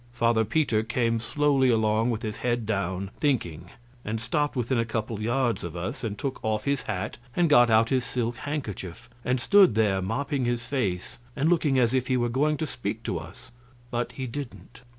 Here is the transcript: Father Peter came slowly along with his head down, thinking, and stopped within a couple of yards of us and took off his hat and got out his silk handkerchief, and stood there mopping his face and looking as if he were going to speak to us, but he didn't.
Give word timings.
Father 0.13 0.43
Peter 0.43 0.81
came 0.81 1.19
slowly 1.19 1.69
along 1.69 2.09
with 2.09 2.23
his 2.23 2.37
head 2.37 2.65
down, 2.65 3.11
thinking, 3.19 3.69
and 4.03 4.19
stopped 4.19 4.55
within 4.55 4.79
a 4.79 4.83
couple 4.83 5.15
of 5.17 5.21
yards 5.21 5.63
of 5.63 5.75
us 5.75 6.03
and 6.03 6.17
took 6.17 6.43
off 6.43 6.65
his 6.65 6.81
hat 6.81 7.19
and 7.35 7.51
got 7.51 7.69
out 7.69 7.89
his 7.89 8.03
silk 8.03 8.37
handkerchief, 8.37 9.11
and 9.23 9.39
stood 9.39 9.75
there 9.75 10.01
mopping 10.01 10.45
his 10.45 10.65
face 10.65 11.19
and 11.35 11.49
looking 11.49 11.77
as 11.77 11.93
if 11.93 12.07
he 12.07 12.17
were 12.17 12.29
going 12.29 12.57
to 12.57 12.65
speak 12.65 13.03
to 13.03 13.19
us, 13.19 13.51
but 13.91 14.13
he 14.13 14.25
didn't. 14.25 14.81